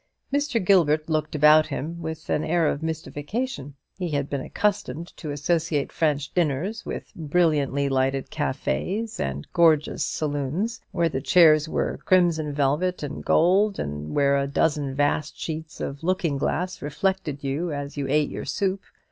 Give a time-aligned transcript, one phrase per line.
[0.33, 0.59] Mr.
[0.65, 3.75] Gilbert looked about him with an air of mystification.
[3.99, 10.81] He had been accustomed to associate French dinners with brilliantly lighted cafés and gorgeous saloons,
[10.89, 16.01] where the chairs were crimson velvet and gold, and where a dozen vast sheets of
[16.01, 18.81] looking glass reflected you as you ate your soup.